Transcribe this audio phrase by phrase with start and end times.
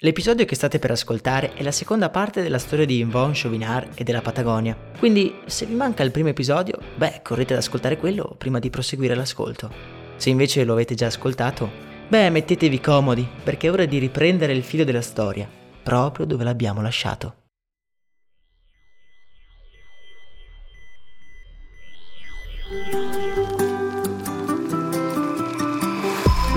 [0.00, 4.04] L'episodio che state per ascoltare è la seconda parte della storia di Yvonne Chauvinard e
[4.04, 8.58] della Patagonia, quindi se vi manca il primo episodio, beh, correte ad ascoltare quello prima
[8.58, 9.72] di proseguire l'ascolto.
[10.16, 11.70] Se invece lo avete già ascoltato,
[12.08, 15.48] beh, mettetevi comodi, perché è ora di riprendere il filo della storia,
[15.82, 17.44] proprio dove l'abbiamo lasciato.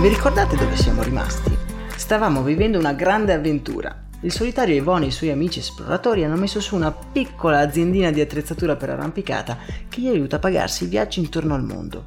[0.01, 1.58] Vi ricordate dove siamo rimasti?
[2.09, 3.95] Stavamo vivendo una grande avventura.
[4.21, 8.19] Il solitario Yvonne e i suoi amici esploratori hanno messo su una piccola aziendina di
[8.19, 12.05] attrezzatura per arrampicata che gli aiuta a pagarsi i viaggi intorno al mondo.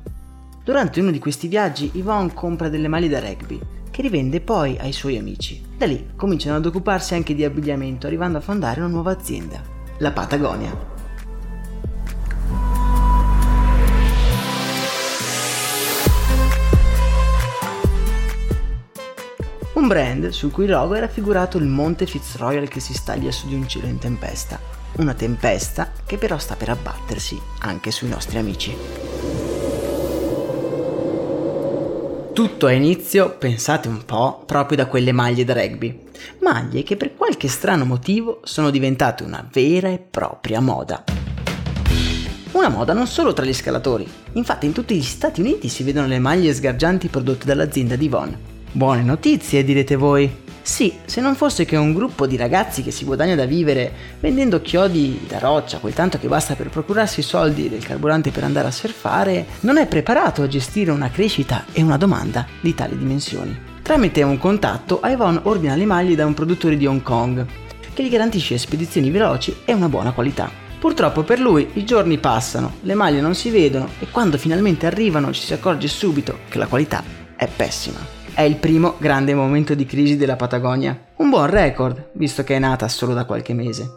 [0.64, 3.60] Durante uno di questi viaggi Yvonne compra delle maglie da rugby
[3.92, 5.62] che rivende poi ai suoi amici.
[5.78, 9.62] Da lì cominciano ad occuparsi anche di abbigliamento arrivando a fondare una nuova azienda,
[9.98, 10.91] la Patagonia.
[19.82, 23.54] Un brand sul cui logo è raffigurato il monte Fitzroyal che si staglia su di
[23.54, 24.60] un cielo in tempesta.
[24.98, 28.72] Una tempesta che però sta per abbattersi anche sui nostri amici.
[32.32, 36.04] Tutto ha inizio, pensate un po', proprio da quelle maglie da rugby.
[36.40, 41.02] Maglie che per qualche strano motivo sono diventate una vera e propria moda.
[42.52, 46.06] Una moda non solo tra gli scalatori, infatti in tutti gli Stati Uniti si vedono
[46.06, 48.51] le maglie sgargianti prodotte dall'azienda di Yvonne.
[48.74, 50.34] Buone notizie, direte voi.
[50.62, 54.62] Sì, se non fosse che un gruppo di ragazzi che si guadagna da vivere vendendo
[54.62, 58.68] chiodi da roccia, quel tanto che basta per procurarsi i soldi del carburante per andare
[58.68, 63.54] a surfare, non è preparato a gestire una crescita e una domanda di tali dimensioni.
[63.82, 67.44] Tramite un contatto, Ivon ordina le maglie da un produttore di Hong Kong,
[67.92, 70.50] che gli garantisce spedizioni veloci e una buona qualità.
[70.80, 75.30] Purtroppo per lui i giorni passano, le maglie non si vedono e quando finalmente arrivano
[75.30, 77.04] ci si accorge subito che la qualità
[77.36, 78.21] è pessima.
[78.34, 80.98] È il primo grande momento di crisi della Patagonia.
[81.16, 83.90] Un buon record, visto che è nata solo da qualche mese.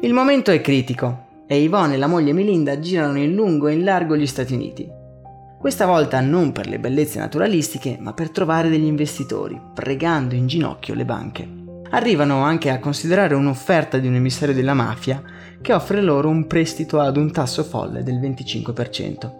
[0.00, 3.84] Il momento è critico e Yvonne e la moglie Melinda girano in lungo e in
[3.84, 4.90] largo gli Stati Uniti.
[5.58, 10.94] Questa volta non per le bellezze naturalistiche, ma per trovare degli investitori, pregando in ginocchio
[10.94, 11.46] le banche.
[11.90, 15.22] Arrivano anche a considerare un'offerta di un emissario della mafia
[15.60, 19.39] che offre loro un prestito ad un tasso folle del 25%.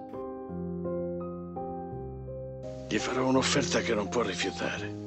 [2.90, 4.98] Gli farò un'offerta che non può rifiutare.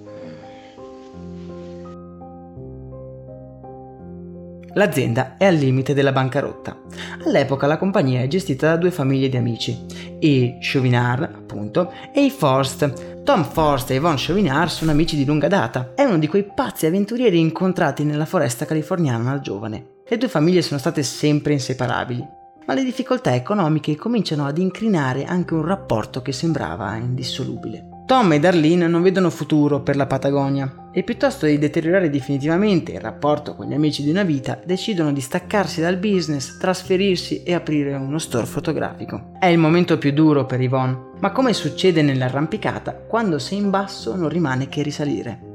[4.73, 6.79] L'azienda è al limite della bancarotta.
[7.25, 9.77] All'epoca la compagnia è gestita da due famiglie di amici,
[10.19, 13.21] i Chauvinard, appunto, e i Forst.
[13.23, 15.91] Tom Forst e Yvonne Chauvinard sono amici di lunga data.
[15.93, 19.87] È uno di quei pazzi avventurieri incontrati nella foresta californiana da giovane.
[20.07, 25.53] Le due famiglie sono state sempre inseparabili ma le difficoltà economiche cominciano ad incrinare anche
[25.53, 27.87] un rapporto che sembrava indissolubile.
[28.05, 32.99] Tom e Darlene non vedono futuro per la Patagonia e piuttosto di deteriorare definitivamente il
[32.99, 37.95] rapporto con gli amici di una vita, decidono di staccarsi dal business, trasferirsi e aprire
[37.95, 39.31] uno store fotografico.
[39.39, 44.15] È il momento più duro per Yvonne, ma come succede nell'arrampicata, quando sei in basso
[44.15, 45.52] non rimane che risalire.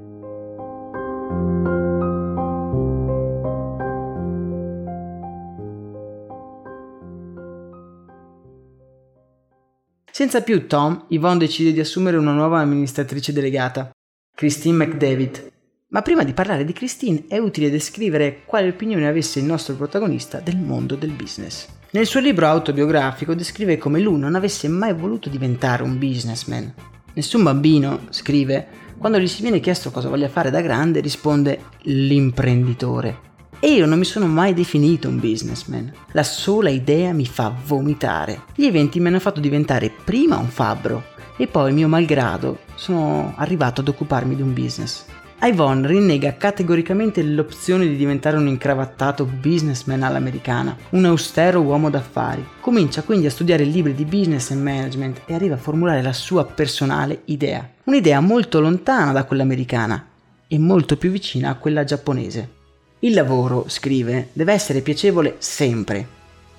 [10.18, 13.92] Senza più Tom, Yvonne decide di assumere una nuova amministratrice delegata,
[14.34, 15.52] Christine McDavid.
[15.90, 20.40] Ma prima di parlare di Christine è utile descrivere quale opinione avesse il nostro protagonista
[20.40, 21.68] del mondo del business.
[21.92, 26.74] Nel suo libro autobiografico descrive come lui non avesse mai voluto diventare un businessman.
[27.14, 28.66] Nessun bambino, scrive,
[28.98, 33.37] quando gli si viene chiesto cosa voglia fare da grande risponde l'imprenditore.
[33.60, 35.92] E io non mi sono mai definito un businessman.
[36.12, 38.42] La sola idea mi fa vomitare.
[38.54, 41.02] Gli eventi mi hanno fatto diventare prima un fabbro
[41.36, 45.04] e poi, mio malgrado, sono arrivato ad occuparmi di un business.
[45.40, 52.46] Yvonne rinnega categoricamente l'opzione di diventare un incravattato businessman all'americana, un austero uomo d'affari.
[52.60, 56.44] Comincia quindi a studiare libri di business e management e arriva a formulare la sua
[56.44, 57.68] personale idea.
[57.84, 60.06] Un'idea molto lontana da quella americana
[60.46, 62.56] e molto più vicina a quella giapponese.
[63.00, 66.04] Il lavoro, scrive, deve essere piacevole sempre.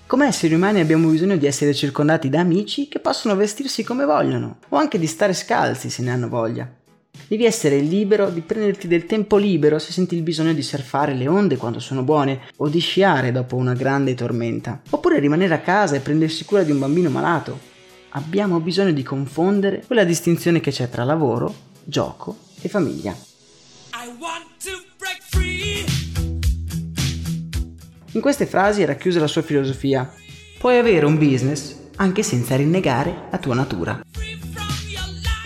[0.08, 4.60] Come esseri umani abbiamo bisogno di essere circondati da amici che possono vestirsi come vogliono,
[4.70, 6.66] o anche di stare scalzi se ne hanno voglia.
[7.28, 11.28] Devi essere libero di prenderti del tempo libero se senti il bisogno di surfare le
[11.28, 15.98] onde quando sono buone, o di sciare dopo una grande tormenta, oppure rimanere a casa
[15.98, 17.60] e prendersi cura di un bambino malato.
[18.12, 21.54] Abbiamo bisogno di confondere quella distinzione che c'è tra lavoro,
[21.84, 23.28] gioco e famiglia.
[28.12, 30.12] In queste frasi è racchiusa la sua filosofia.
[30.58, 34.02] Puoi avere un business anche senza rinnegare la tua natura.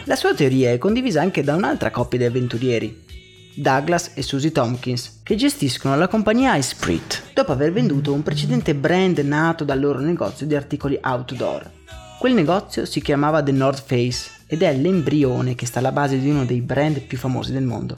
[0.06, 3.04] La sua teoria è condivisa anche da un'altra coppia di avventurieri,
[3.56, 9.18] Douglas e Susie Tompkins, che gestiscono la compagnia Esprit, dopo aver venduto un precedente brand
[9.20, 11.70] nato dal loro negozio di articoli outdoor.
[12.18, 16.30] Quel negozio si chiamava The North Face ed è l'embrione che sta alla base di
[16.30, 17.96] uno dei brand più famosi del mondo.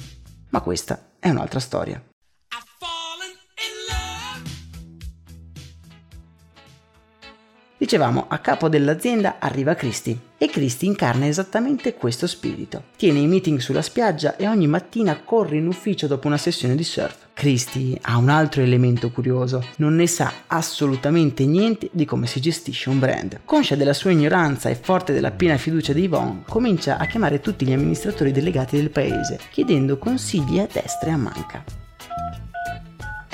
[0.50, 2.02] Ma questa è un'altra storia.
[7.86, 12.86] Dicevamo, a capo dell'azienda arriva Christy e Christy incarna esattamente questo spirito.
[12.98, 16.84] Tiene i meeting sulla spiaggia e ogni mattina corre in ufficio dopo una sessione di
[16.84, 17.28] surf.
[17.36, 22.90] Christy ha un altro elemento curioso, non ne sa assolutamente niente di come si gestisce
[22.90, 23.42] un brand.
[23.46, 27.68] Conscia della sua ignoranza e forte della piena fiducia di Yvonne, comincia a chiamare tutti
[27.68, 31.85] gli amministratori delegati del paese, chiedendo consigli a destra e a manca.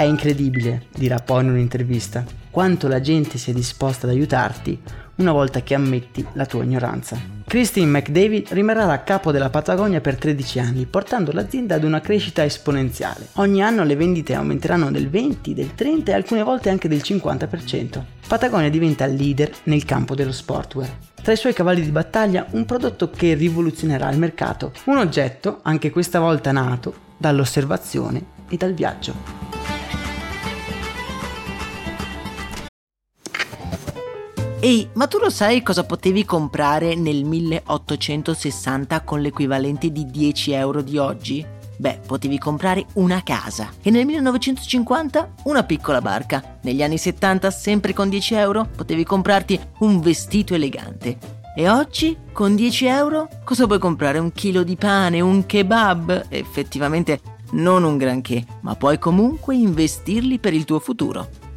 [0.01, 4.81] È incredibile, dirà poi in un'intervista, quanto la gente sia disposta ad aiutarti
[5.17, 7.19] una volta che ammetti la tua ignoranza.
[7.45, 12.43] Christine McDavid rimarrà a capo della Patagonia per 13 anni, portando l'azienda ad una crescita
[12.43, 13.27] esponenziale.
[13.33, 18.03] Ogni anno le vendite aumenteranno del 20, del 30 e alcune volte anche del 50%.
[18.27, 20.97] Patagonia diventa leader nel campo dello sportwear.
[21.21, 25.91] Tra i suoi cavalli di battaglia un prodotto che rivoluzionerà il mercato, un oggetto, anche
[25.91, 29.80] questa volta nato, dall'osservazione e dal viaggio.
[34.63, 40.83] Ehi, ma tu lo sai cosa potevi comprare nel 1860 con l'equivalente di 10 euro
[40.83, 41.43] di oggi?
[41.77, 46.59] Beh, potevi comprare una casa e nel 1950 una piccola barca.
[46.61, 51.17] Negli anni 70, sempre con 10 euro, potevi comprarti un vestito elegante.
[51.55, 54.19] E oggi, con 10 euro, cosa puoi comprare?
[54.19, 56.27] Un chilo di pane, un kebab?
[56.29, 57.19] Effettivamente
[57.53, 61.40] non un granché, ma puoi comunque investirli per il tuo futuro.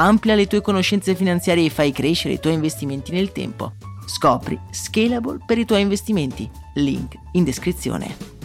[0.00, 3.72] Amplia le tue conoscenze finanziarie e fai crescere i tuoi investimenti nel tempo.
[4.06, 6.48] Scopri Scalable per i tuoi investimenti.
[6.74, 8.37] Link in descrizione.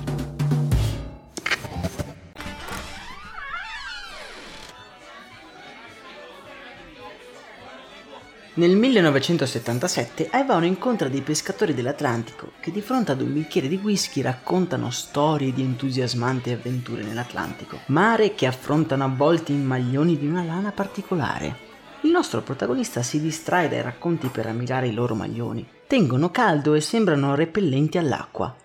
[8.56, 14.22] Nel 1977 Ivano incontra dei pescatori dell'Atlantico che di fronte ad un bicchiere di whisky
[14.22, 20.72] raccontano storie di entusiasmanti avventure nell'Atlantico, mare che affrontano avvolti in maglioni di una lana
[20.72, 21.72] particolare.
[22.02, 25.68] Il nostro protagonista si distrae dai racconti per ammirare i loro maglioni.
[25.88, 28.56] Tengono caldo e sembrano repellenti all'acqua.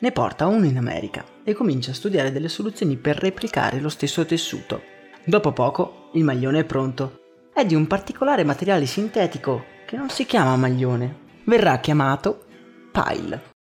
[0.00, 4.26] Ne porta uno in America e comincia a studiare delle soluzioni per replicare lo stesso
[4.26, 4.82] tessuto.
[5.24, 7.25] Dopo poco il maglione è pronto.
[7.56, 12.44] È di un particolare materiale sintetico che non si chiama maglione, verrà chiamato
[12.92, 13.54] pile.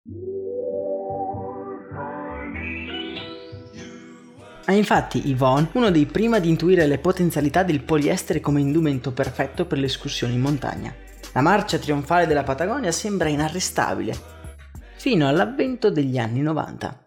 [4.66, 9.68] È infatti Yvonne uno dei primi ad intuire le potenzialità del poliestere come indumento perfetto
[9.68, 10.92] per le escursioni in montagna.
[11.34, 14.18] La marcia trionfale della Patagonia sembra inarrestabile,
[14.96, 17.04] fino all'avvento degli anni 90.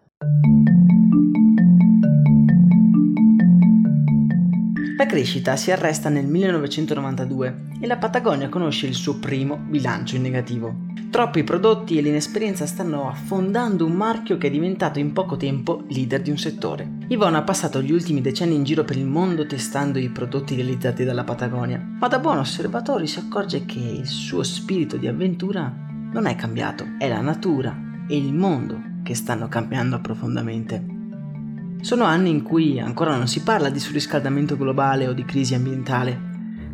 [4.97, 10.23] La crescita si arresta nel 1992 e la Patagonia conosce il suo primo bilancio in
[10.23, 10.75] negativo.
[11.11, 16.23] Troppi prodotti e l'inesperienza stanno affondando un marchio che è diventato in poco tempo leader
[16.23, 16.93] di un settore.
[17.09, 21.03] Yvonne ha passato gli ultimi decenni in giro per il mondo testando i prodotti realizzati
[21.03, 25.71] dalla Patagonia, ma da buon osservatore si accorge che il suo spirito di avventura
[26.11, 30.96] non è cambiato, è la natura e il mondo che stanno cambiando profondamente.
[31.81, 36.19] Sono anni in cui ancora non si parla di surriscaldamento globale o di crisi ambientale,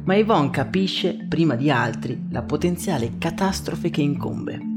[0.05, 4.71] ma Yvonne capisce prima di altri la potenziale catastrofe che incombe.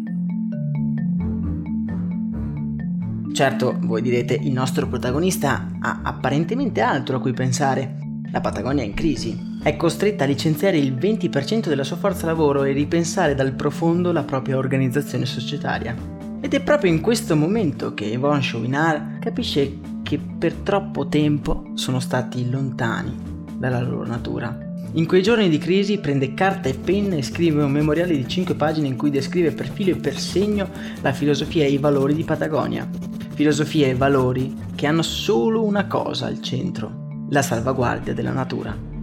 [3.32, 7.98] Certo, voi direte, il nostro protagonista ha apparentemente altro a cui pensare.
[8.30, 9.58] La Patagonia è in crisi.
[9.62, 14.22] È costretta a licenziare il 20% della sua forza lavoro e ripensare dal profondo la
[14.22, 15.94] propria organizzazione societaria.
[16.40, 21.98] Ed è proprio in questo momento che Yvonne Chauvinard capisce che per troppo tempo sono
[21.98, 23.12] stati lontani
[23.58, 24.56] dalla loro natura.
[24.92, 28.54] In quei giorni di crisi prende carta e penna e scrive un memoriale di 5
[28.54, 30.68] pagine in cui descrive per filo e per segno
[31.00, 32.88] la filosofia e i valori di Patagonia.
[33.34, 38.95] Filosofia e valori che hanno solo una cosa al centro, la salvaguardia della natura.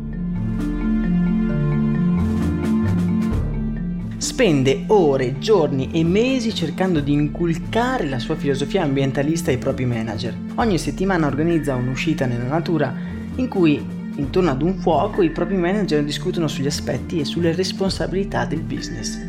[4.34, 10.36] Spende ore, giorni e mesi cercando di inculcare la sua filosofia ambientalista ai propri manager.
[10.56, 12.92] Ogni settimana organizza un'uscita nella natura
[13.36, 18.46] in cui Intorno ad un fuoco i propri manager discutono sugli aspetti e sulle responsabilità
[18.46, 19.20] del business.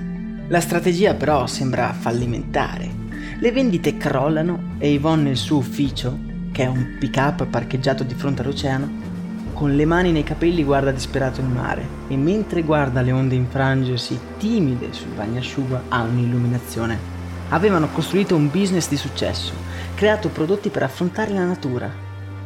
[0.49, 2.90] La strategia però sembra fallimentare.
[3.38, 6.18] Le vendite crollano e Yvonne nel suo ufficio,
[6.52, 9.13] che è un pick-up parcheggiato di fronte all'oceano,
[9.54, 14.18] con le mani nei capelli guarda disperato il mare e mentre guarda le onde infrangersi
[14.37, 17.12] timide sul bagnasciuga ha un'illuminazione.
[17.50, 19.52] Avevano costruito un business di successo,
[19.94, 21.88] creato prodotti per affrontare la natura,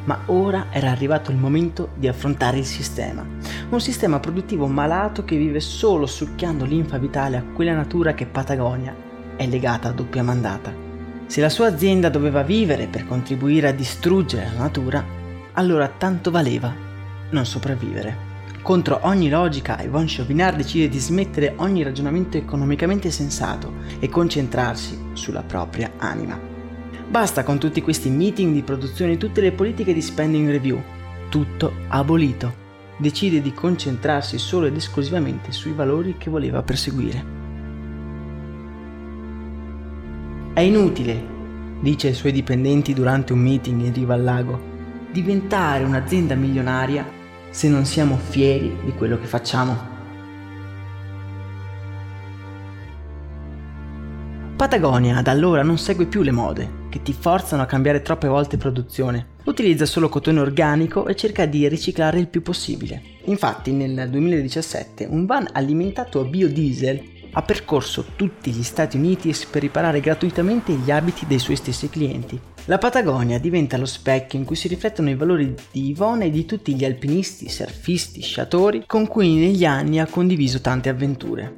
[0.05, 3.25] ma ora era arrivato il momento di affrontare il sistema.
[3.71, 8.95] Un sistema produttivo malato che vive solo succhiando l'infa vitale a quella natura che Patagonia
[9.35, 10.73] è legata a doppia mandata.
[11.27, 15.05] Se la sua azienda doveva vivere per contribuire a distruggere la natura,
[15.53, 16.88] allora tanto valeva
[17.31, 18.27] non sopravvivere.
[18.63, 25.43] Contro ogni logica, Yvonne Chauvinard decide di smettere ogni ragionamento economicamente sensato e concentrarsi sulla
[25.43, 26.39] propria anima.
[27.09, 30.83] Basta con tutti questi meeting di produzione e tutte le politiche di spending review.
[31.31, 32.67] Tutto abolito.
[32.99, 37.37] Decide di concentrarsi solo ed esclusivamente sui valori che voleva perseguire.
[40.53, 41.25] È inutile,
[41.81, 44.61] dice ai suoi dipendenti durante un meeting in riva al lago,
[45.11, 47.17] diventare un'azienda milionaria
[47.51, 49.97] se non siamo fieri di quello che facciamo.
[54.57, 58.57] Patagonia da allora non segue più le mode, che ti forzano a cambiare troppe volte
[58.57, 59.37] produzione.
[59.45, 63.01] Utilizza solo cotone organico e cerca di riciclare il più possibile.
[63.27, 69.63] Infatti nel 2017 un van alimentato a biodiesel ha percorso tutti gli Stati Uniti per
[69.63, 72.39] riparare gratuitamente gli abiti dei suoi stessi clienti.
[72.65, 76.45] La Patagonia diventa lo specchio in cui si riflettono i valori di Ivone e di
[76.45, 81.55] tutti gli alpinisti, surfisti, sciatori con cui negli anni ha condiviso tante avventure.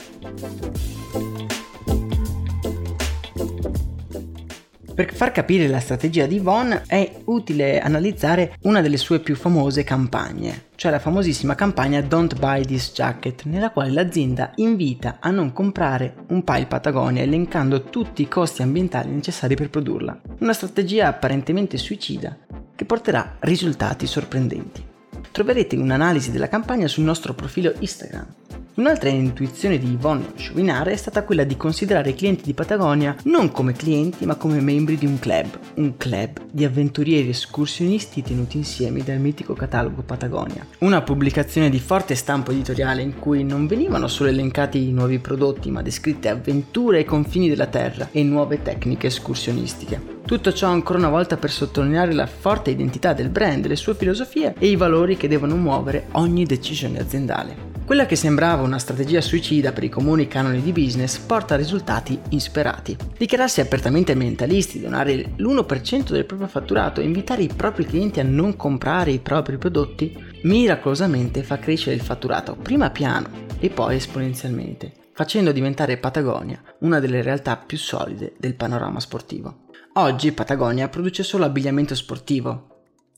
[4.94, 9.82] Per far capire la strategia di Yvonne è utile analizzare una delle sue più famose
[9.82, 15.52] campagne, cioè la famosissima campagna Don't Buy This Jacket, nella quale l'azienda invita a non
[15.52, 20.18] comprare un pile Patagonia elencando tutti i costi ambientali necessari per produrla.
[20.38, 22.34] Una strategia apparentemente suicida
[22.74, 24.82] che porterà risultati sorprendenti.
[25.30, 28.39] Troverete un'analisi della campagna sul nostro profilo Instagram.
[28.80, 33.52] Un'altra intuizione di Yvonne Chauvinard è stata quella di considerare i clienti di Patagonia non
[33.52, 39.02] come clienti ma come membri di un club, un club di avventurieri escursionisti tenuti insieme
[39.02, 40.66] dal mitico catalogo Patagonia.
[40.78, 45.70] Una pubblicazione di forte stampo editoriale in cui non venivano solo elencati i nuovi prodotti
[45.70, 50.20] ma descritte avventure ai confini della terra e nuove tecniche escursionistiche.
[50.24, 54.54] Tutto ciò ancora una volta per sottolineare la forte identità del brand, le sue filosofie
[54.58, 57.69] e i valori che devono muovere ogni decisione aziendale.
[57.90, 62.16] Quella che sembrava una strategia suicida per i comuni canoni di business porta a risultati
[62.28, 62.96] insperati.
[63.18, 68.54] Dichiararsi apertamente mentalisti, donare l'1% del proprio fatturato e invitare i propri clienti a non
[68.54, 73.28] comprare i propri prodotti, miracolosamente fa crescere il fatturato prima piano
[73.58, 79.62] e poi esponenzialmente, facendo diventare Patagonia una delle realtà più solide del panorama sportivo.
[79.94, 82.69] Oggi Patagonia produce solo abbigliamento sportivo,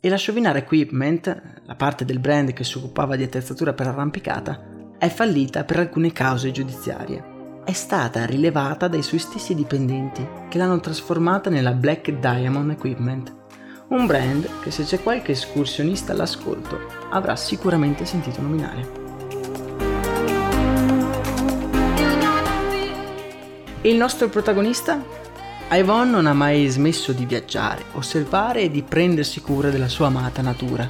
[0.05, 4.61] e la Chauvinard Equipment, la parte del brand che si occupava di attrezzatura per arrampicata,
[4.99, 7.61] è fallita per alcune cause giudiziarie.
[7.65, 13.33] È stata rilevata dai suoi stessi dipendenti che l'hanno trasformata nella Black Diamond Equipment,
[13.91, 16.81] un brand che se c'è qualche escursionista all'ascolto
[17.11, 19.01] avrà sicuramente sentito nominare.
[23.83, 25.22] Il nostro protagonista
[25.75, 30.43] Yvonne non ha mai smesso di viaggiare, osservare e di prendersi cura della sua amata
[30.43, 30.87] natura.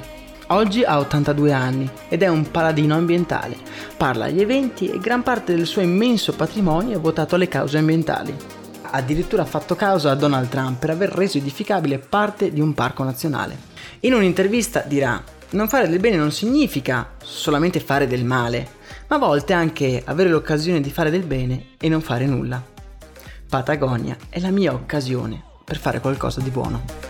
[0.47, 3.55] Oggi ha 82 anni ed è un paladino ambientale.
[3.95, 8.35] Parla agli eventi e gran parte del suo immenso patrimonio è votato alle cause ambientali.
[8.81, 13.05] Ha addirittura fatto causa a Donald Trump per aver reso edificabile parte di un parco
[13.05, 13.57] nazionale.
[14.01, 18.67] In un'intervista dirà: Non fare del bene non significa solamente fare del male,
[19.07, 22.72] ma a volte anche avere l'occasione di fare del bene e non fare nulla.
[23.53, 27.02] Patagonia è la mia occasione per fare qualcosa di buono.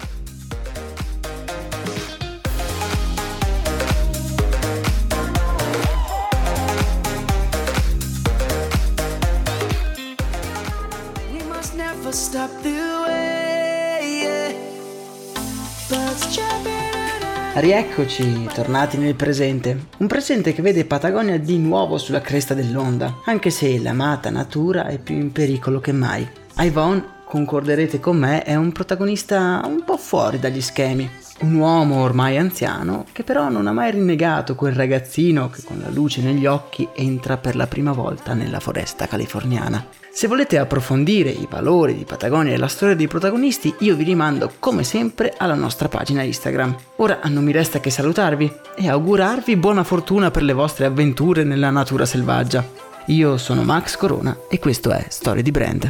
[17.56, 19.86] Rieccoci, tornati nel presente.
[19.98, 24.98] Un presente che vede Patagonia di nuovo sulla cresta dell'onda, anche se l'amata natura è
[24.98, 26.28] più in pericolo che mai.
[26.58, 31.08] Yvonne, concorderete con me, è un protagonista un po' fuori dagli schemi.
[31.42, 35.92] Un uomo ormai anziano che però non ha mai rinnegato quel ragazzino che con la
[35.92, 40.03] luce negli occhi entra per la prima volta nella foresta californiana.
[40.16, 44.54] Se volete approfondire i valori di Patagonia e la storia dei protagonisti, io vi rimando
[44.60, 46.76] come sempre alla nostra pagina Instagram.
[46.98, 51.72] Ora non mi resta che salutarvi e augurarvi buona fortuna per le vostre avventure nella
[51.72, 52.64] natura selvaggia.
[53.08, 55.90] Io sono Max Corona e questo è Storie di Brand.